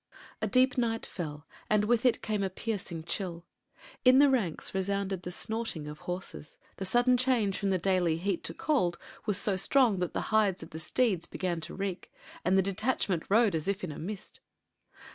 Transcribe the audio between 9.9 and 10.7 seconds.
that the hides